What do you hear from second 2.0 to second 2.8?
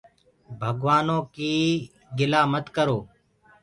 گِلآ مت